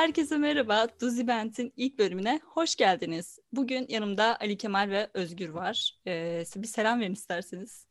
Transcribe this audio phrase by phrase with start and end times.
[0.00, 0.86] Herkese merhaba.
[1.00, 3.38] Duzi Bent'in ilk bölümüne hoş geldiniz.
[3.52, 5.98] Bugün yanımda Ali Kemal ve Özgür var.
[6.06, 7.86] Ee, size bir selam verin isterseniz.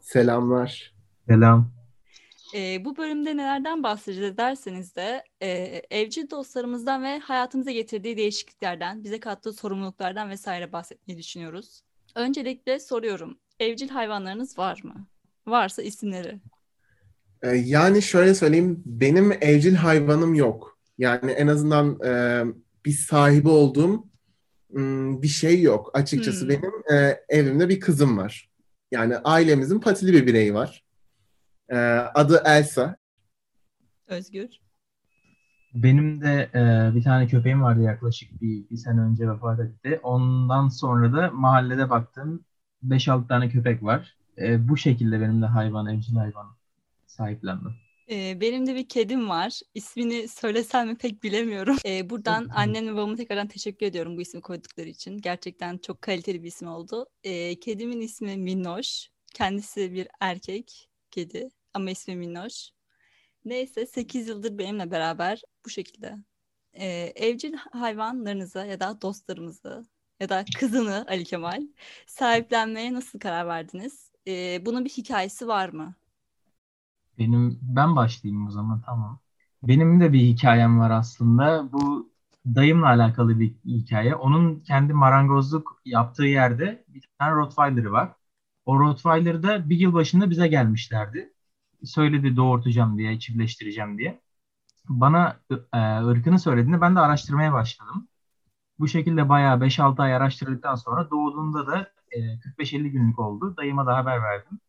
[0.00, 0.94] Selamlar.
[1.28, 1.72] Selam.
[2.54, 5.48] Ee, bu bölümde nelerden bahsedeceğiz derseniz de e,
[5.90, 11.82] evcil dostlarımızdan ve hayatımıza getirdiği değişikliklerden, bize kattığı sorumluluklardan vesaire bahsetmeyi düşünüyoruz.
[12.14, 13.38] Öncelikle soruyorum.
[13.58, 15.06] Evcil hayvanlarınız var mı?
[15.46, 16.40] Varsa isimleri.
[17.42, 20.79] Ee, yani şöyle söyleyeyim, benim evcil hayvanım yok.
[21.00, 22.44] Yani en azından e,
[22.86, 24.04] bir sahibi olduğum
[24.70, 25.90] m, bir şey yok.
[25.94, 26.48] Açıkçası Hmm.
[26.48, 28.50] benim e, evimde bir kızım var.
[28.90, 30.84] Yani ailemizin patili bir bireyi var.
[31.68, 31.76] E,
[32.14, 32.96] adı Elsa.
[34.06, 34.48] Özgür.
[35.74, 40.00] Benim de e, bir tane köpeğim vardı yaklaşık bir, bir sene önce vefat etti.
[40.02, 42.44] Ondan sonra da mahallede baktığım
[42.84, 44.16] 5-6 tane köpek var.
[44.38, 46.46] E, bu şekilde benim de hayvan, evcil hayvan
[47.06, 47.72] sahiplendim.
[48.10, 49.60] Ee, benim de bir kedim var.
[49.74, 51.76] İsmini söylesem mi pek bilemiyorum.
[51.86, 55.18] Ee, buradan annem ve babama tekrardan teşekkür ediyorum bu ismi koydukları için.
[55.18, 57.06] Gerçekten çok kaliteli bir isim oldu.
[57.24, 59.08] Ee, kedimin ismi Minnoş.
[59.34, 62.70] Kendisi bir erkek kedi ama ismi Minnoş.
[63.44, 66.16] Neyse 8 yıldır benimle beraber bu şekilde.
[66.74, 69.86] Ee, evcil hayvanlarınıza ya da dostlarımızı
[70.20, 71.62] ya da kızını Ali Kemal
[72.06, 74.10] sahiplenmeye nasıl karar verdiniz?
[74.28, 75.99] Ee, bunun bir hikayesi var mı?
[77.20, 79.20] Benim ben başlayayım o zaman tamam.
[79.62, 81.72] Benim de bir hikayem var aslında.
[81.72, 82.12] Bu
[82.46, 84.14] dayımla alakalı bir hikaye.
[84.14, 88.12] Onun kendi marangozluk yaptığı yerde bir tane Rottweiler'ı var.
[88.66, 91.32] O Rottweiler da bir yıl başında bize gelmişlerdi.
[91.84, 94.22] Söyledi doğurtacağım diye, çiftleştireceğim diye.
[94.88, 95.40] Bana
[95.74, 98.08] e, ırkını söylediğinde ben de araştırmaya başladım.
[98.80, 103.56] Bu şekilde bayağı 5-6 ay araştırdıktan sonra doğduğunda da e, 45-50 günlük oldu.
[103.58, 104.60] Dayıma da haber verdim.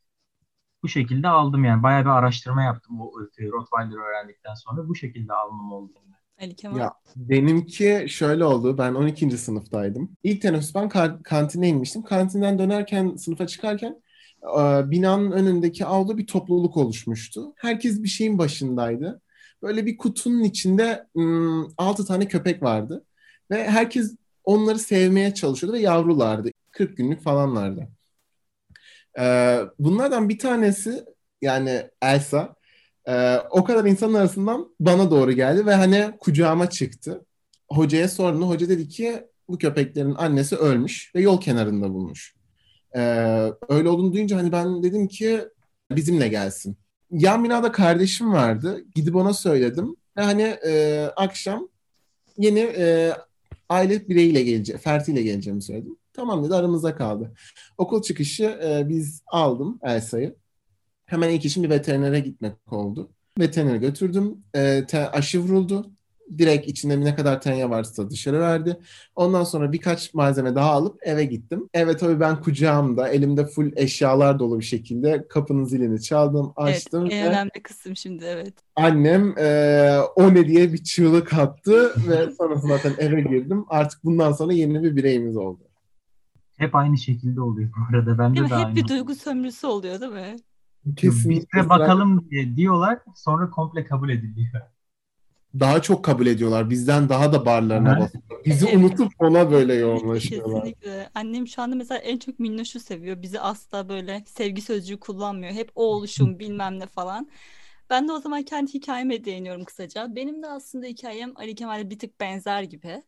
[0.83, 1.83] Bu şekilde aldım yani.
[1.83, 4.87] Bayağı bir araştırma yaptım o ırkı Rottweiler öğrendikten sonra.
[4.87, 5.93] Bu şekilde almam oldu.
[6.41, 6.77] Ali Kemal.
[6.77, 8.77] Ya benimki şöyle oldu.
[8.77, 9.37] Ben 12.
[9.37, 10.17] sınıftaydım.
[10.23, 12.03] İlk teneffüs ben ka- kantine inmiştim.
[12.03, 14.01] Kantinden dönerken, sınıfa çıkarken
[14.43, 17.53] e, binanın önündeki avluda bir topluluk oluşmuştu.
[17.57, 19.21] Herkes bir şeyin başındaydı.
[19.61, 21.07] Böyle bir kutunun içinde
[21.77, 23.05] 6 tane köpek vardı.
[23.51, 26.49] Ve herkes onları sevmeye çalışıyordu ve yavrulardı.
[26.71, 27.87] 40 günlük falanlardı.
[29.19, 31.05] E, bunlardan bir tanesi
[31.41, 32.55] yani Elsa
[33.07, 37.25] e, o kadar insanın arasından bana doğru geldi ve hani kucağıma çıktı.
[37.69, 38.49] Hocaya sordum.
[38.49, 42.35] Hoca dedi ki bu köpeklerin annesi ölmüş ve yol kenarında bulmuş.
[42.95, 42.99] E,
[43.69, 45.41] öyle olduğunu duyunca hani ben dedim ki
[45.91, 46.77] bizimle gelsin.
[47.11, 48.83] Yan binada kardeşim vardı.
[48.95, 49.95] Gidip ona söyledim.
[50.17, 51.67] Ve hani e, akşam
[52.37, 53.13] yeni e,
[53.69, 55.97] aile bireyiyle geleceğim, Ferti'yle geleceğimi söyledim.
[56.13, 57.33] Tamam dedi aramızda kaldı.
[57.77, 60.35] Okul çıkışı e, biz aldım Elsa'yı.
[61.05, 63.09] Hemen ilk işim bir veterinere gitmek oldu.
[63.39, 64.37] Veterinere götürdüm.
[64.53, 65.91] E, te- aşı vuruldu.
[66.37, 68.77] Direkt içinde ne kadar tenya varsa dışarı verdi.
[69.15, 71.69] Ondan sonra birkaç malzeme daha alıp eve gittim.
[71.73, 77.07] Evet tabii ben kucağımda, elimde full eşyalar dolu bir şekilde kapının zilini çaldım, Evet, açtım
[77.11, 78.53] en ve önemli kısım şimdi evet.
[78.75, 83.65] annem e, o ne diye bir çığlık attı ve sonrasında zaten eve girdim.
[83.69, 85.70] Artık bundan sonra yeni bir bireyimiz oldu.
[86.61, 88.17] Hep aynı şekilde oluyor bu arada.
[88.17, 88.75] Bende Değil de Hep aynı.
[88.75, 90.35] bir duygu sömürüsü oluyor değil mi?
[90.85, 94.61] Biz de bakalım diye diyorlar sonra komple kabul ediliyor.
[95.59, 96.69] daha çok kabul ediyorlar.
[96.69, 97.99] Bizden daha da barlarına Aha.
[97.99, 98.45] basıyorlar.
[98.45, 98.75] Bizi Evet.
[98.75, 100.63] unutup ona böyle yoğunlaşıyorlar.
[100.63, 101.09] Kesinlikle.
[101.15, 103.21] Annem şu anda mesela en çok minnoşu seviyor.
[103.21, 105.53] Bizi asla böyle sevgi sözcüğü kullanmıyor.
[105.53, 107.29] Hep o oluşum bilmem ne falan.
[107.89, 110.15] Ben de o zaman kendi hikayeme değiniyorum kısaca.
[110.15, 113.03] Benim de aslında hikayem Ali Kemal'e bir tık benzer gibi.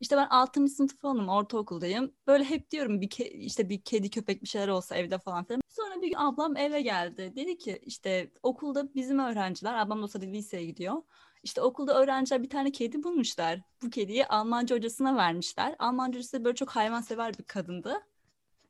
[0.00, 0.68] İşte ben 6.
[0.68, 2.12] sınıf falanım, ortaokuldayım.
[2.26, 5.60] Böyle hep diyorum bir ke- işte bir kedi köpek bir şeyler olsa evde falan filan.
[5.68, 7.32] Sonra bir gün ablam eve geldi.
[7.36, 11.02] Dedi ki işte okulda bizim öğrenciler, ablam da o sırada liseye gidiyor.
[11.42, 13.60] İşte okulda öğrenciler bir tane kedi bulmuşlar.
[13.82, 15.76] Bu kediyi Almanca hocasına vermişler.
[15.78, 17.94] Almanca hocası böyle çok hayvansever bir kadındı.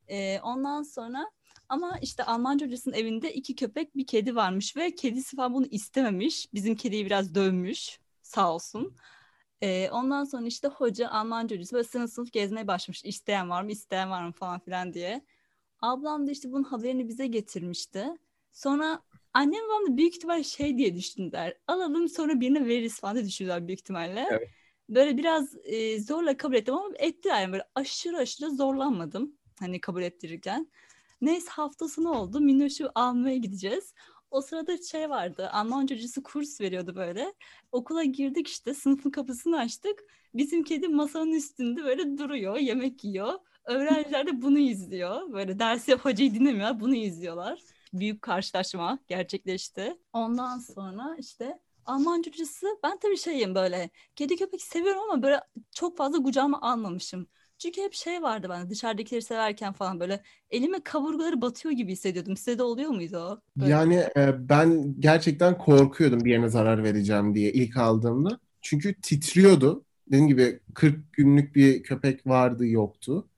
[0.08, 1.30] Ee, ondan sonra
[1.68, 6.54] ama işte Almanca hocasının evinde iki köpek bir kedi varmış ve kedisi falan bunu istememiş.
[6.54, 8.96] Bizim kediyi biraz dövmüş sağ olsun.
[9.62, 13.04] Ee, ondan sonra işte hoca Almanca hocası böyle sınıf sınıf gezmeye başlamış.
[13.04, 15.24] İsteyen var mı isteyen var mı falan filan diye.
[15.80, 18.06] Ablam da işte bunun haberini bize getirmişti.
[18.52, 21.54] Sonra annem babam da büyük ihtimalle şey diye düşündüler.
[21.66, 24.26] Alalım sonra birine veririz falan diye düşündüler büyük ihtimalle.
[24.30, 24.48] Evet.
[24.88, 29.36] Böyle biraz e, zorla kabul ettim ama ettiler yani böyle aşırı aşırı zorlanmadım.
[29.58, 30.70] Hani kabul ettirirken.
[31.20, 32.40] Neyse hafta sonu oldu.
[32.40, 33.94] Minnoş'u almaya gideceğiz.
[34.30, 35.48] O sırada şey vardı.
[35.52, 37.34] Almanca hocası kurs veriyordu böyle.
[37.72, 38.74] Okula girdik işte.
[38.74, 40.04] Sınıfın kapısını açtık.
[40.34, 42.56] Bizim kedi masanın üstünde böyle duruyor.
[42.56, 43.32] Yemek yiyor.
[43.64, 45.32] Öğrenciler de bunu izliyor.
[45.32, 46.80] Böyle dersi hocayı dinlemiyor.
[46.80, 47.60] Bunu izliyorlar.
[47.92, 49.96] Büyük karşılaşma gerçekleşti.
[50.12, 55.40] Ondan sonra işte Almancası ben tabii şeyim böyle kedi köpek seviyorum ama böyle
[55.74, 57.26] çok fazla kucağıma almamışım.
[57.58, 62.36] Çünkü hep şey vardı bende dışarıdakileri severken falan böyle elime kaburgaları batıyor gibi hissediyordum.
[62.36, 63.40] Size de oluyor muydu o?
[63.60, 63.76] Böyle.
[63.76, 68.40] Yani e, ben gerçekten korkuyordum bir yerine zarar vereceğim diye ilk aldığımda.
[68.60, 69.84] Çünkü titriyordu.
[70.06, 73.28] Dediğim gibi 40 günlük bir köpek vardı yoktu.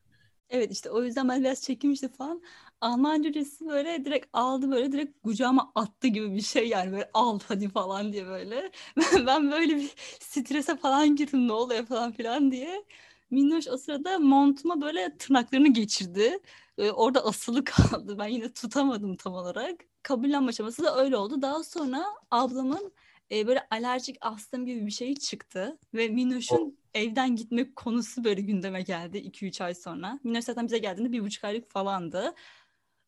[0.50, 2.42] Evet işte o yüzden ben biraz çekinmişti falan.
[2.80, 7.38] Alman cücesi böyle direkt aldı böyle direkt kucağıma attı gibi bir şey yani böyle al
[7.48, 8.70] hadi falan diye böyle.
[8.96, 12.84] Ben, ben böyle bir strese falan girdim ne oluyor falan filan diye.
[13.30, 16.38] Minnoş o sırada montuma böyle tırnaklarını geçirdi.
[16.78, 18.18] Ee, orada asılı kaldı.
[18.18, 19.80] Ben yine tutamadım tam olarak.
[20.02, 21.42] Kabullenme aşaması da öyle oldu.
[21.42, 22.92] Daha sonra ablamın
[23.32, 25.78] e, böyle alerjik astım gibi bir şey çıktı.
[25.94, 30.18] Ve Minnoş'un evden gitmek konusu böyle gündeme geldi 2-3 ay sonra.
[30.24, 32.34] Minnoş zaten bize geldiğinde bir buçuk aylık falandı.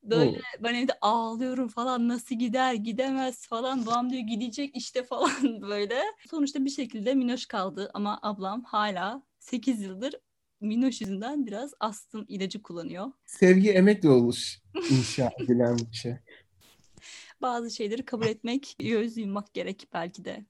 [0.02, 0.42] Böyle Oo.
[0.60, 3.86] ben evde ağlıyorum falan nasıl gider gidemez falan.
[3.86, 6.02] Babam diyor gidecek işte falan böyle.
[6.30, 10.14] Sonuçta bir şekilde Minnoş kaldı ama ablam hala 8 yıldır
[10.60, 13.12] Minnoş yüzünden biraz astım ilacı kullanıyor.
[13.26, 14.60] Sevgi emekle oluş
[14.90, 16.14] inşa edilen bir şey.
[17.42, 20.44] Bazı şeyleri kabul etmek, göz yummak gerek belki de.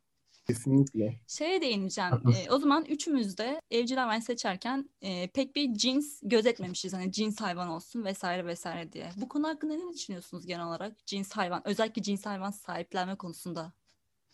[0.47, 1.21] Kesinlikle.
[1.27, 2.13] Şeye değineceğim.
[2.13, 6.93] Ee, o zaman üçümüz de evcil hayvan seçerken e, pek bir cins gözetmemişiz.
[6.93, 9.11] Hani cins hayvan olsun vesaire vesaire diye.
[9.17, 11.07] Bu konu hakkında ne düşünüyorsunuz genel olarak?
[11.07, 13.73] Cins hayvan, özellikle cins hayvan sahiplenme konusunda.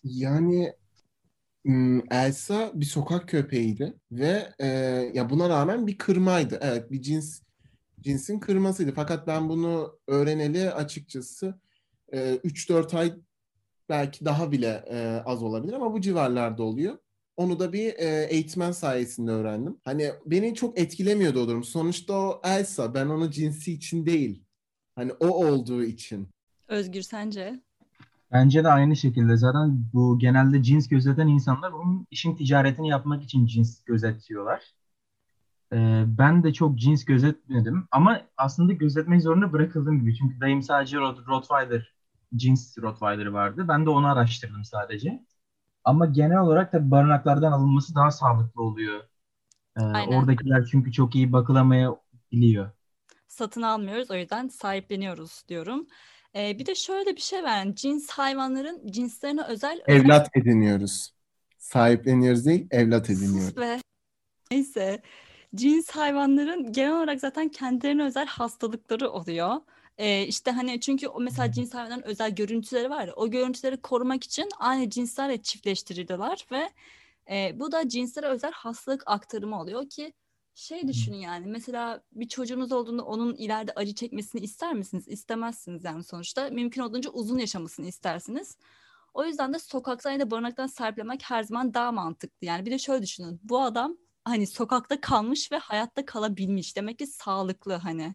[0.05, 0.73] Yani
[2.11, 4.67] Elsa bir sokak köpeğiydi ve e,
[5.15, 6.59] ya buna rağmen bir kırmaydı.
[6.63, 7.41] Evet bir cins
[8.01, 8.93] cinsin kırmasıydı.
[8.95, 11.61] Fakat ben bunu öğreneli açıkçası
[12.13, 13.15] e, 3-4 ay
[13.89, 16.99] belki daha bile e, az olabilir ama bu civarlarda oluyor.
[17.37, 19.81] Onu da bir e, eğitmen sayesinde öğrendim.
[19.85, 21.65] Hani beni çok etkilemiyordu o durum.
[21.65, 22.95] Sonuçta o Elsa.
[22.95, 24.45] Ben onu cinsi için değil.
[24.95, 26.29] Hani o olduğu için.
[26.69, 27.61] Özgür sence?
[28.33, 33.47] Bence de aynı şekilde zaten bu genelde cins gözeten insanlar bunun işin ticaretini yapmak için
[33.47, 34.63] cins gözetiyorlar.
[35.73, 40.17] Ee, ben de çok cins gözetmedim ama aslında gözetmek zorunda bırakıldım gibi.
[40.17, 41.95] Çünkü dayım sadece Rot- Rottweiler,
[42.37, 43.65] cins Rottweiler'ı vardı.
[43.69, 45.25] Ben de onu araştırdım sadece.
[45.85, 49.01] Ama genel olarak tabii barınaklardan alınması daha sağlıklı oluyor.
[49.77, 50.13] Ee, Aynen.
[50.19, 52.71] oradakiler çünkü çok iyi bakılamayabiliyor.
[53.29, 55.87] Satın almıyoruz o yüzden sahipleniyoruz diyorum.
[56.37, 57.57] Ee, bir de şöyle bir şey var.
[57.57, 61.13] Yani cins hayvanların cinslerine özel özel Evlat ediniyoruz.
[61.59, 63.57] Sahipleniyoruz değil, evlat ediniyoruz.
[63.57, 63.81] Be.
[64.51, 65.03] Neyse.
[65.55, 69.57] Cins hayvanların genel olarak zaten kendilerine özel hastalıkları oluyor.
[69.99, 74.25] Ee, işte hani çünkü o mesela cins hayvanların özel görüntüleri var ya, o görüntüleri korumak
[74.25, 76.71] için aynı cinslerle çiftleştiriliyorlar ve
[77.31, 80.13] e, bu da cinslere özel hastalık aktarımı oluyor ki
[80.57, 85.09] şey düşünün yani mesela bir çocuğunuz olduğunda onun ileride acı çekmesini ister misiniz?
[85.09, 86.51] İstemezsiniz yani sonuçta.
[86.51, 88.59] Mümkün olduğunca uzun yaşamasını istersiniz.
[89.15, 92.47] O yüzden de sokaktan ya da barınaktan sahiplenmek her zaman daha mantıklı.
[92.47, 93.41] Yani bir de şöyle düşünün.
[93.43, 96.77] Bu adam hani sokakta kalmış ve hayatta kalabilmiş.
[96.77, 98.15] Demek ki sağlıklı hani.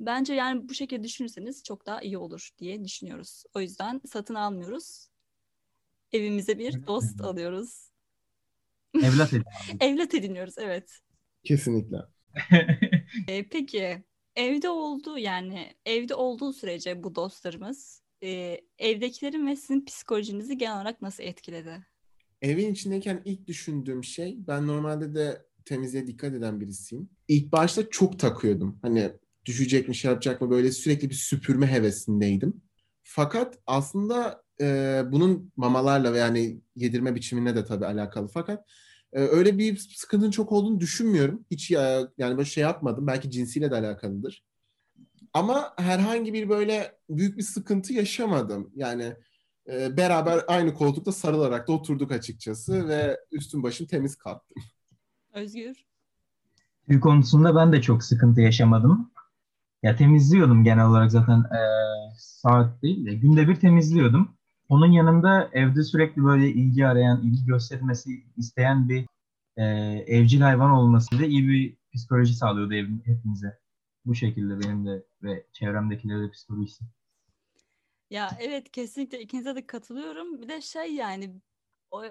[0.00, 3.44] Bence yani bu şekilde düşünürseniz çok daha iyi olur diye düşünüyoruz.
[3.54, 5.08] O yüzden satın almıyoruz.
[6.12, 7.90] Evimize bir dost alıyoruz.
[8.94, 9.44] Evlat edin.
[9.80, 11.03] Evlat ediniyoruz evet.
[11.44, 11.96] Kesinlikle.
[13.28, 14.02] Ee, peki
[14.36, 21.02] evde olduğu yani evde olduğu sürece bu dostlarımız e, evdekilerin ve sizin psikolojinizi genel olarak
[21.02, 21.86] nasıl etkiledi?
[22.42, 27.08] Evin içindeyken ilk düşündüğüm şey, ben normalde de temizliğe dikkat eden birisiyim.
[27.28, 28.78] İlk başta çok takıyordum.
[28.82, 29.12] Hani
[29.44, 32.62] düşecek mi, şey yapacak mı böyle sürekli bir süpürme hevesindeydim.
[33.02, 38.28] Fakat aslında e, bunun mamalarla ve yani yedirme biçimine de tabii alakalı.
[38.28, 38.64] Fakat e,
[39.18, 41.44] öyle bir sıkıntının çok olduğunu düşünmüyorum.
[41.50, 43.06] Hiç ya, yani böyle şey yapmadım.
[43.06, 44.44] Belki cinsiyle de alakalıdır.
[45.32, 48.70] Ama herhangi bir böyle büyük bir sıkıntı yaşamadım.
[48.76, 49.14] Yani
[49.68, 54.62] e, beraber aynı koltukta sarılarak da oturduk açıkçası ve üstüm başım temiz kalktım.
[55.32, 55.86] Özgür?
[56.88, 59.10] Tüy konusunda ben de çok sıkıntı yaşamadım.
[59.82, 64.36] Ya temizliyordum genel olarak zaten eee, saat değil de günde bir temizliyordum.
[64.74, 69.06] Onun yanında evde sürekli böyle ilgi arayan, ilgi göstermesi isteyen bir
[69.58, 73.58] eee, evcil hayvan olması da iyi bir psikoloji sağlıyordu evin, hepimize.
[74.04, 76.84] Bu şekilde benim de ve çevremdekilere de psikolojisi.
[78.10, 80.42] Ya evet kesinlikle ikinize de katılıyorum.
[80.42, 81.40] Bir de şey yani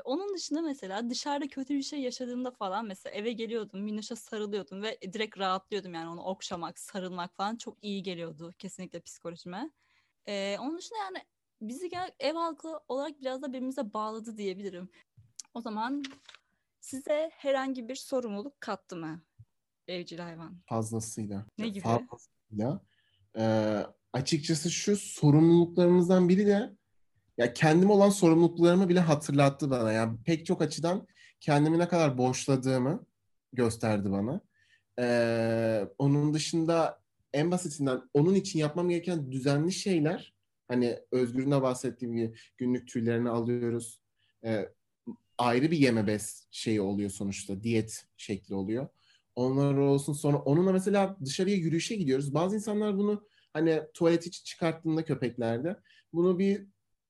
[0.05, 4.97] onun dışında mesela dışarıda kötü bir şey yaşadığımda falan mesela eve geliyordum, Minnoş'a sarılıyordum ve
[5.13, 9.71] direkt rahatlıyordum yani onu okşamak, sarılmak falan çok iyi geliyordu kesinlikle psikolojime.
[10.27, 11.17] Ee, onun dışında yani
[11.67, 14.89] bizi gel ev halkı olarak biraz da birbirimize bağladı diyebilirim.
[15.53, 16.03] O zaman
[16.79, 19.21] size herhangi bir sorumluluk kattı mı
[19.87, 20.57] evcil hayvan?
[20.65, 21.45] Fazlasıyla.
[21.57, 21.83] Ne gibi?
[21.83, 22.81] Fazlasıyla.
[23.37, 26.73] Ee, açıkçası şu sorumluluklarımızdan biri de
[27.37, 29.91] ya kendim olan sorumluluklarımı bile hatırlattı bana.
[29.91, 31.07] Yani pek çok açıdan
[31.39, 33.05] kendimi ne kadar boşladığımı
[33.53, 34.41] gösterdi bana.
[34.99, 37.03] Ee, onun dışında
[37.33, 40.32] en basitinden onun için yapmam gereken düzenli şeyler
[40.73, 44.01] hani Özgür'ün de bahsettiğim gibi günlük tüylerini alıyoruz.
[44.45, 44.69] Ee,
[45.37, 47.63] ayrı bir yeme bes şeyi oluyor sonuçta.
[47.63, 48.87] Diyet şekli oluyor.
[49.35, 52.33] Onlar olsun sonra onunla mesela dışarıya yürüyüşe gidiyoruz.
[52.33, 55.79] Bazı insanlar bunu hani tuvalet için çıkarttığında köpeklerde
[56.13, 56.67] bunu bir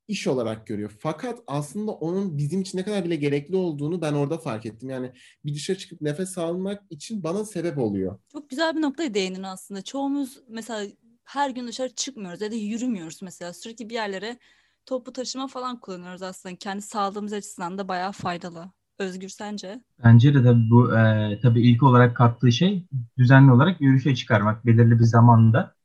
[0.08, 0.96] iş olarak görüyor.
[1.00, 4.90] Fakat aslında onun bizim için ne kadar bile gerekli olduğunu ben orada fark ettim.
[4.90, 5.12] Yani
[5.46, 8.20] bir dışarı çıkıp nefes almak için bana sebep oluyor.
[8.32, 9.82] Çok güzel bir noktaya değindin aslında.
[9.82, 10.88] Çoğumuz mesela
[11.26, 13.54] her gün dışarı çıkmıyoruz ya da yürümüyoruz mesela.
[13.54, 14.38] Sürekli bir yerlere
[14.86, 16.56] toplu taşıma falan kullanıyoruz aslında.
[16.56, 18.72] Kendi sağlığımız açısından da bayağı faydalı.
[19.00, 19.84] Özgür sence?
[20.04, 22.86] Bence de tabii bu e, tabii ilk olarak kattığı şey
[23.18, 24.66] düzenli olarak yürüyüşe çıkarmak.
[24.66, 25.76] Belirli bir zamanda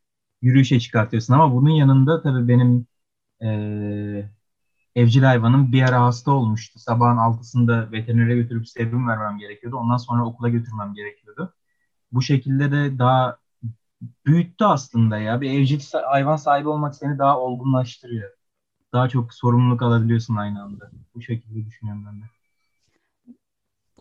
[0.42, 2.86] yürüyüşe çıkartıyorsun ama bunun yanında tabii benim
[3.42, 4.30] e,
[4.96, 6.78] evcil hayvanım bir ara hasta olmuştu.
[6.78, 9.76] Sabahın altısında veterinere götürüp serum vermem gerekiyordu.
[9.76, 11.54] Ondan sonra okula götürmem gerekiyordu.
[12.12, 13.38] Bu şekilde de daha
[14.26, 15.40] büyüttü aslında ya.
[15.40, 18.30] Bir evcil hayvan sahibi olmak seni daha olgunlaştırıyor.
[18.92, 20.90] Daha çok sorumluluk alabiliyorsun aynı anda.
[21.14, 22.24] Bu şekilde düşünüyorum ben de.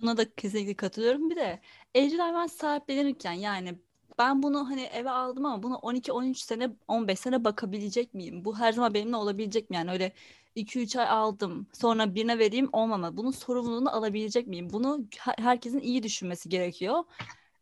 [0.02, 1.30] Buna da kesinlikle katılıyorum.
[1.30, 1.62] Bir de
[1.96, 3.80] evcil hayvan sahiplenirken yani
[4.20, 8.46] ben bunu hani eve aldım ama bunu 12-13 sene 15 sene bakabilecek miyim?
[8.46, 9.76] Bu her zaman benimle olabilecek mi?
[9.76, 10.12] Yani öyle
[10.56, 13.18] 2-3 ay aldım sonra birine vereyim olmama.
[13.18, 14.70] Bunun sorumluluğunu alabilecek miyim?
[14.74, 15.06] Bunu
[15.38, 17.04] herkesin iyi düşünmesi gerekiyor.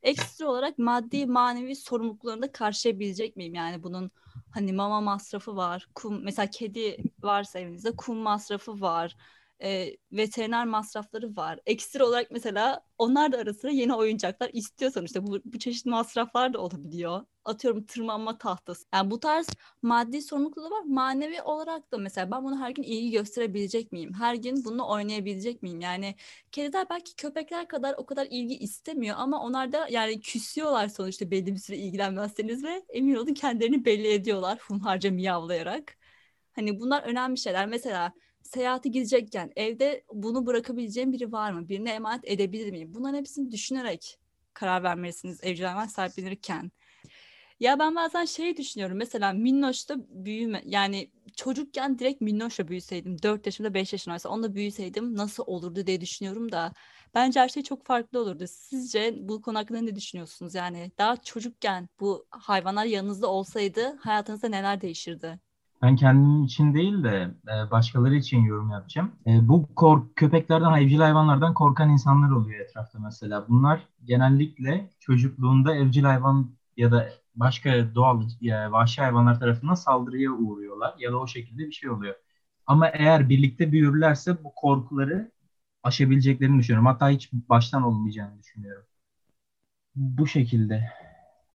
[0.06, 3.54] Ekstra olarak maddi manevi sorumluluklarını da karşılayabilecek miyim?
[3.54, 4.12] Yani bunun
[4.52, 5.88] hani mama masrafı var.
[5.96, 9.16] Kum mesela kedi varsa evinizde kum masrafı var
[9.64, 11.60] e, veteriner masrafları var.
[11.66, 15.28] Ekstra olarak mesela onlar da ara sıra yeni oyuncaklar istiyor sonuçta.
[15.28, 17.26] Bu, bu çeşit masraflar da olabiliyor.
[17.46, 18.86] Atıyorum tırmanma tahtası.
[18.94, 19.48] Yani bu tarz
[19.82, 20.84] maddi sorumlulukları var.
[20.86, 24.14] Manevi olarak da mesela ben bunu her gün ilgi gösterebilecek miyim?
[24.14, 25.82] Her gün bununla oynayabilecek miyim?
[25.82, 26.16] Yani
[26.52, 31.54] kediler belki köpekler kadar o kadar ilgi istemiyor ama onlar da yani küsüyorlar sonuçta belli
[31.54, 35.98] bir süre ilgilenmezseniz ve emin olun kendilerini belli ediyorlar hunharca miyavlayarak.
[36.54, 37.68] Hani bunlar önemli şeyler.
[37.68, 38.14] Mesela
[38.46, 41.70] seyahate gidecekken evde bunu bırakabileceğim biri var mı?
[41.70, 42.94] Birine emanet edebilir miyim?
[42.94, 44.20] Bunların hepsini düşünerek
[44.54, 46.72] karar vermelisiniz evcil hayvan sahiplenirken.
[47.60, 48.98] Ya ben bazen şey düşünüyorum.
[48.98, 55.44] Mesela Minnoş'ta büyüme yani çocukken direkt Minnoş'la büyüseydim 4 yaşımda 5 yaşındaysa onunla büyüseydim nasıl
[55.48, 56.74] olurdu diye düşünüyorum da
[57.16, 58.46] bence her şey çok farklı olurdu.
[58.48, 60.56] Sizce bu konu hakkında ne düşünüyorsunuz?
[60.56, 65.40] Yani daha çocukken bu hayvanlar yanınızda olsaydı hayatınızda neler değişirdi?
[65.86, 69.12] Ben kendim için değil de e, başkaları için yorum yapacağım.
[69.28, 73.46] E, bu kork köpeklerden, evcil hayvanlardan korkan insanlar oluyor etrafta mesela.
[73.50, 80.96] Bunlar genellikle çocukluğunda evcil hayvan ya da başka doğal ya, vahşi hayvanlar tarafından saldırıya uğruyorlar
[81.00, 82.16] ya da o şekilde bir şey oluyor.
[82.68, 85.32] Ama eğer birlikte büyürlerse bu korkuları
[85.84, 86.86] aşabileceklerini düşünüyorum.
[86.88, 88.86] Hatta hiç baştan olmayacağını düşünüyorum.
[89.96, 90.92] Bu şekilde.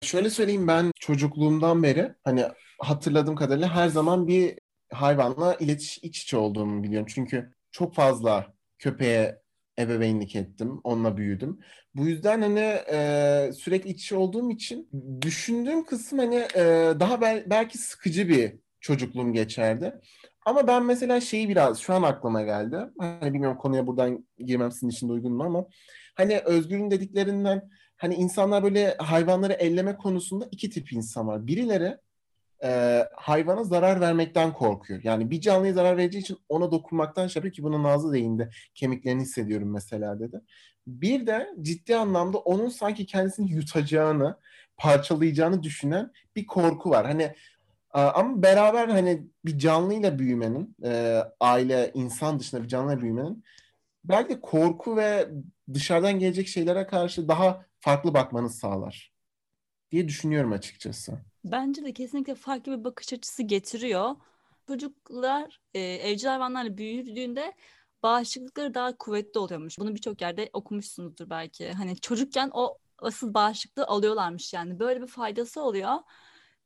[0.02, 2.44] Şöyle söyleyeyim ben çocukluğumdan beri hani
[2.78, 4.58] hatırladığım kadarıyla her zaman bir
[4.92, 7.06] hayvanla iletiş iç içe olduğumu biliyorum.
[7.14, 9.42] Çünkü çok fazla köpeğe
[9.78, 10.80] ebeveynlik ettim.
[10.84, 11.58] Onunla büyüdüm.
[11.94, 12.60] Bu yüzden hani
[12.92, 14.88] e, sürekli iç içe olduğum için
[15.22, 16.60] düşündüğüm kısım hani e,
[17.00, 19.94] daha bel- belki sıkıcı bir çocukluğum geçerdi.
[20.46, 22.76] Ama ben mesela şeyi biraz şu an aklıma geldi.
[22.98, 25.66] Hani bilmiyorum konuya buradan girmem sizin için de uygun mu ama
[26.14, 31.46] hani Özgür'ün dediklerinden hani insanlar böyle hayvanları elleme konusunda iki tip insan var.
[31.46, 31.98] Birileri
[32.64, 35.00] e, hayvana zarar vermekten korkuyor.
[35.04, 38.50] Yani bir canlıya zarar vereceği için ona dokunmaktan şey yapıyor ki bunun ağzı değindi.
[38.74, 40.40] Kemiklerini hissediyorum mesela dedi.
[40.86, 44.36] Bir de ciddi anlamda onun sanki kendisini yutacağını,
[44.76, 47.06] parçalayacağını düşünen bir korku var.
[47.06, 47.34] Hani
[47.92, 53.44] ama beraber hani bir canlıyla büyümenin, e, aile, insan dışında bir canlıyla büyümenin
[54.04, 55.28] belki korku ve
[55.74, 59.12] dışarıdan gelecek şeylere karşı daha farklı bakmanı sağlar
[59.90, 61.18] diye düşünüyorum açıkçası.
[61.44, 64.16] Bence de kesinlikle farklı bir bakış açısı getiriyor.
[64.66, 67.52] Çocuklar e, evcil hayvanlarla büyüdüğünde
[68.02, 69.78] bağışıklıkları daha kuvvetli oluyormuş.
[69.78, 71.72] Bunu birçok yerde okumuşsunuzdur belki.
[71.72, 74.78] Hani çocukken o asıl bağışıklığı alıyorlarmış yani.
[74.78, 75.94] Böyle bir faydası oluyor.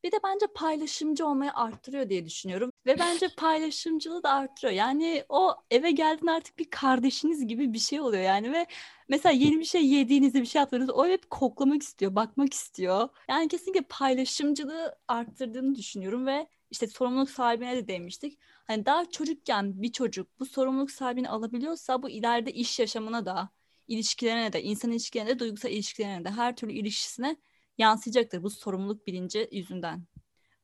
[0.05, 2.71] Bir de bence paylaşımcı olmayı arttırıyor diye düşünüyorum.
[2.87, 4.73] Ve bence paylaşımcılığı da arttırıyor.
[4.73, 8.53] Yani o eve geldin artık bir kardeşiniz gibi bir şey oluyor yani.
[8.53, 8.67] Ve
[9.09, 13.09] mesela yeni bir şey yediğinizde bir şey yaptığınızda o hep koklamak istiyor, bakmak istiyor.
[13.29, 18.39] Yani kesinlikle paylaşımcılığı arttırdığını düşünüyorum ve işte sorumluluk sahibine de demiştik.
[18.67, 23.51] Hani daha çocukken bir çocuk bu sorumluluk sahibini alabiliyorsa bu ileride iş yaşamına da,
[23.89, 27.37] ilişkilerine de, insan ilişkilerine de, duygusal ilişkilerine de her türlü ilişkisine
[27.79, 30.05] yansıyacaktır bu sorumluluk bilinci yüzünden.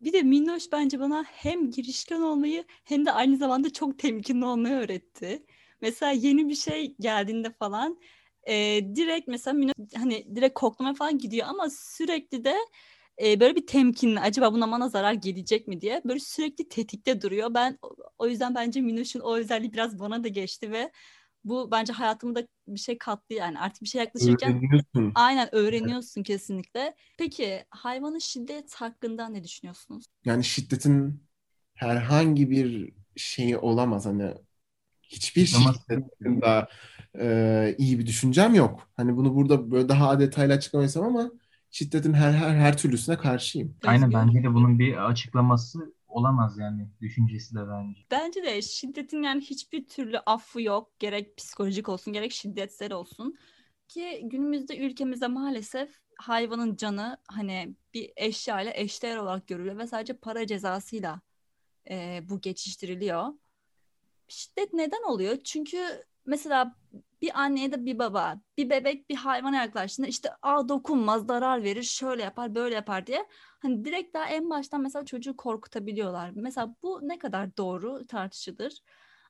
[0.01, 4.75] Bir de Minnoş bence bana hem girişken olmayı hem de aynı zamanda çok temkinli olmayı
[4.75, 5.47] öğretti.
[5.81, 8.01] Mesela yeni bir şey geldiğinde falan
[8.49, 8.55] e,
[8.97, 12.57] direkt mesela Minnoş hani direkt koklamaya falan gidiyor ama sürekli de
[13.23, 17.55] e, böyle bir temkinli acaba buna bana zarar gelecek mi diye böyle sürekli tetikte duruyor.
[17.55, 17.79] Ben
[18.19, 20.91] o- yüzden bence Minnoş'un o özelliği biraz bana da geçti ve
[21.45, 25.13] bu bence hayatımda bir şey kattı yani artık bir şey yaklaşırken Öğreniyorsun.
[25.15, 26.95] aynen öğreniyorsun kesinlikle.
[27.19, 30.05] Peki hayvanın şiddet hakkında ne düşünüyorsunuz?
[30.25, 31.23] Yani şiddetin
[31.75, 34.07] herhangi bir şeyi olamaz.
[34.07, 34.35] Hani
[35.03, 36.69] hiçbir şiddet hakkında
[37.19, 38.91] e, iyi bir düşüncem yok.
[38.97, 41.31] Hani bunu burada böyle daha detaylı açıklamayacağım ama
[41.71, 43.77] şiddetin her her her türlüsüne karşıyım.
[43.85, 46.89] Aynen bence de bunun bir açıklaması olamaz yani.
[47.01, 48.01] Düşüncesi de bence.
[48.11, 50.99] Bence de şiddetin yani hiçbir türlü affı yok.
[50.99, 53.39] Gerek psikolojik olsun gerek şiddetsel olsun.
[53.89, 60.13] Ki günümüzde ülkemizde maalesef hayvanın canı hani bir eşya ile eşdeğer olarak görülüyor ve sadece
[60.13, 61.21] para cezasıyla
[61.91, 63.29] e, bu geçiştiriliyor.
[64.29, 65.37] Şiddet neden oluyor?
[65.45, 66.75] Çünkü mesela
[67.23, 71.63] bir anne ya da bir baba bir bebek bir hayvana yaklaştığında işte aa dokunmaz zarar
[71.63, 73.27] verir şöyle yapar böyle yapar diye
[73.63, 76.31] hani direkt daha en baştan mesela çocuğu korkutabiliyorlar.
[76.35, 78.83] Mesela bu ne kadar doğru tartışılır.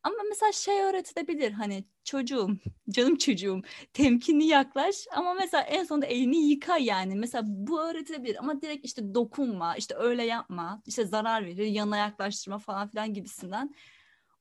[0.03, 2.51] Ama mesela şey öğretilebilir hani çocuğum,
[2.91, 7.15] canım çocuğum temkinli yaklaş ama mesela en sonunda elini yıka yani.
[7.15, 12.59] Mesela bu öğretilebilir ama direkt işte dokunma, işte öyle yapma, işte zarar verir, yanına yaklaştırma
[12.59, 13.75] falan filan gibisinden.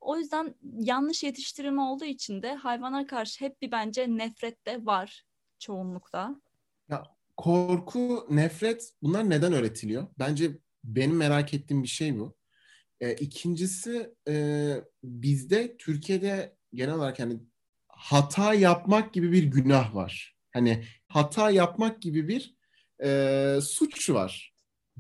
[0.02, 5.26] O yüzden yanlış yetiştirilme olduğu için de hayvana karşı hep bir bence nefret de var
[5.60, 6.42] çoğunlukla.
[7.38, 10.08] Korku, nefret bunlar neden öğretiliyor?
[10.20, 12.36] Bence benim merak ettiğim bir şey bu.
[13.02, 17.40] E, ikincisi e, bizde Türkiye'de genel olarak hani
[17.88, 20.36] hata yapmak gibi bir günah var.
[20.52, 22.56] Hani hata yapmak gibi bir
[23.04, 24.54] e, suç var.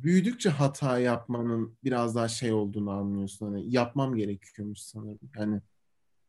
[0.03, 3.45] Büyüdükçe hata yapmanın biraz daha şey olduğunu anlıyorsun.
[3.45, 5.19] Hani yapmam gerekiyormuş sanırım.
[5.37, 5.61] Yani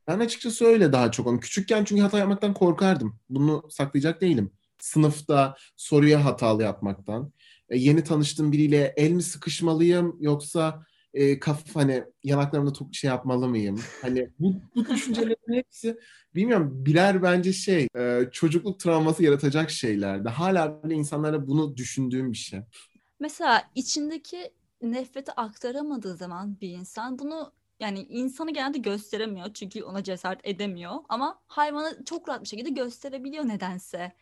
[0.09, 1.27] ben açıkçası öyle daha çok.
[1.27, 3.19] Onu küçükken çünkü hata yapmaktan korkardım.
[3.31, 4.51] Bunu saklayacak değilim.
[4.79, 7.33] Sınıfta soruya hatalı yapmaktan.
[7.69, 13.49] E, yeni tanıştığım biriyle el mi sıkışmalıyım yoksa e, kaf hani yanaklarımda top şey yapmalı
[13.49, 13.81] mıyım?
[14.03, 15.97] Hani bu, bu düşüncelerin hepsi
[16.35, 20.29] bilmiyorum birer bence şey e, çocukluk travması yaratacak şeylerdi.
[20.29, 22.61] Hala bile insanlara bunu düşündüğüm bir şey.
[23.21, 24.53] Mesela içindeki
[24.83, 31.43] nefreti aktaramadığı zaman bir insan bunu yani insanı genelde gösteremiyor çünkü ona cesaret edemiyor ama
[31.47, 34.13] hayvanı çok rahat bir şekilde gösterebiliyor nedense.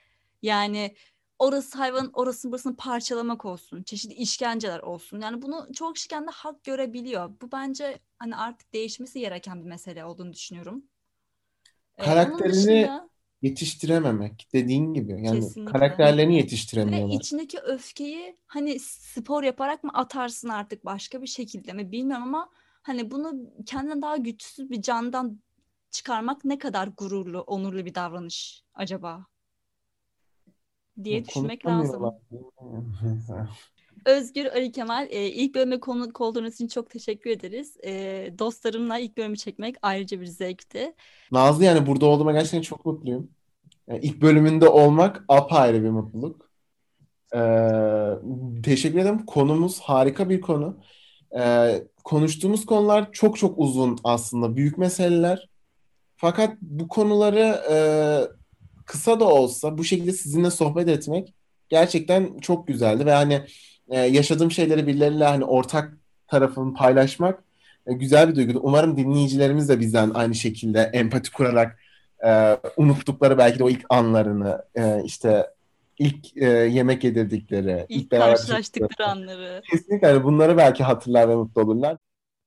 [0.42, 0.94] Yani
[1.38, 5.20] orası hayvanın orasını burasını parçalamak olsun, çeşitli işkenceler olsun.
[5.20, 7.30] Yani bunu çok kişi hak görebiliyor.
[7.42, 10.84] Bu bence hani artık değişmesi gereken bir mesele olduğunu düşünüyorum.
[11.98, 13.08] Ee, Karakterini dışında
[13.42, 15.12] yetiştirememek dediğin gibi.
[15.12, 15.72] Yani Kesinlikle.
[15.72, 17.16] karakterlerini ve yetiştiremiyorlar.
[17.16, 22.50] içindeki öfkeyi hani spor yaparak mı atarsın artık başka bir şekilde mi bilmiyorum ama
[22.82, 23.32] hani bunu
[23.66, 25.40] kendinden daha güçsüz bir candan
[25.90, 29.26] çıkarmak ne kadar gururlu, onurlu bir davranış acaba
[31.04, 32.02] diye düşünmek lazım.
[34.08, 37.76] Özgür Ali Kemal e, ilk bölüme konuk olduğunuz için çok teşekkür ederiz.
[37.84, 37.92] E,
[38.38, 40.94] dostlarımla ilk bölümü çekmek ayrıca bir zevkti.
[41.32, 43.30] Nazlı yani burada olduğuma gerçekten çok mutluyum.
[43.88, 46.50] Yani ilk bölümünde olmak apayrı bir mutluluk.
[47.34, 49.26] Ee, teşekkür ederim.
[49.26, 50.80] Konumuz harika bir konu.
[51.38, 54.56] Ee, konuştuğumuz konular çok çok uzun aslında.
[54.56, 55.48] Büyük meseleler.
[56.16, 57.76] Fakat bu konuları e,
[58.86, 61.34] kısa da olsa bu şekilde sizinle sohbet etmek
[61.68, 63.42] gerçekten çok güzeldi ve hani
[63.88, 65.92] e, yaşadığım şeyleri birileriyle hani ortak
[66.26, 67.42] tarafını paylaşmak
[67.86, 68.60] e, güzel bir duyguydu.
[68.62, 71.78] Umarım dinleyicilerimiz de bizden aynı şekilde empati kurarak
[72.26, 75.46] e, unuttukları belki de o ilk anlarını e, işte
[75.98, 79.62] ilk e, yemek yedirdikleri, İlk ilk beraber karşılaştıkları anları.
[79.70, 81.96] kesinlikle hani bunları belki hatırlar ve mutlu olurlar.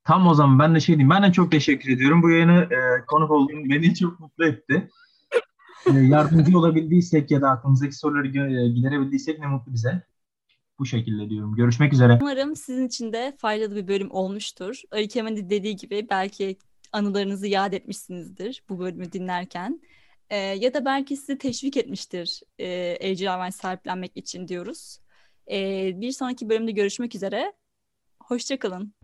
[0.04, 1.10] Tam o zaman ben de şey diyeyim.
[1.10, 2.22] Ben de çok teşekkür ediyorum.
[2.22, 4.88] Bu yayını e, konuk olduğum beni çok mutlu etti.
[5.86, 10.02] E, yardımcı olabildiysek ya da aklınızdaki soruları gö- giderebildiysek ne mutlu bize.
[10.82, 11.54] Bu şekilde diyorum.
[11.54, 12.18] Görüşmek üzere.
[12.22, 14.82] Umarım sizin için de faydalı bir bölüm olmuştur.
[14.90, 16.56] Ali Kemal'in de dediği gibi belki
[16.92, 19.80] anılarınızı yad etmişsinizdir bu bölümü dinlerken.
[20.30, 22.66] Ee, ya da belki sizi teşvik etmiştir e,
[23.00, 24.98] evcil hayvan sahiplenmek için diyoruz.
[25.50, 27.52] Ee, bir sonraki bölümde görüşmek üzere.
[28.22, 28.94] Hoşçakalın.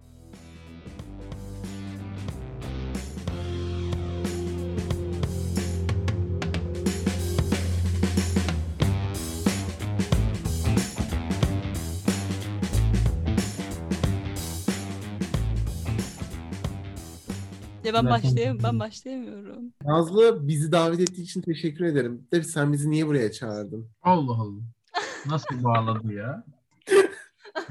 [17.89, 19.73] Ya ben başlayam ben başlayamıyorum.
[19.85, 22.27] Nazlı bizi davet ettiği için teşekkür ederim.
[22.33, 23.89] De sen bizi niye buraya çağırdın?
[24.03, 24.61] Allah Allah.
[25.27, 26.45] Nasıl bağladı ya?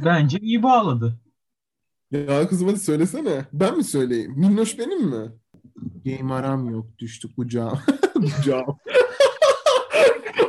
[0.06, 1.20] Bence iyi bağladı.
[2.12, 3.46] Ya kızım hadi söylesene.
[3.54, 4.34] Ben mi söyleyeyim?
[4.38, 5.32] Minnoş benim mi?
[6.06, 6.86] Game aram yok.
[7.00, 7.80] Düştü kucağım.
[8.14, 8.78] kucağım.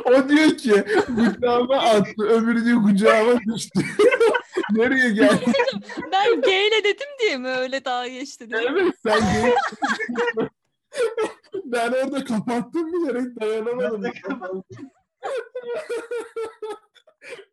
[0.05, 2.23] o diyor ki kucağıma attı.
[2.23, 3.79] Öbürü diyor kucağıma düştü.
[4.71, 5.45] Nereye geldi?
[6.25, 8.61] Ben G ile dedim diye mi öyle daha geçti diye.
[8.61, 9.55] Evet sen game...
[11.65, 14.03] ben orada kapattım bilerek dayanamadım.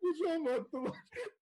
[0.01, 0.93] Kucağıma attım.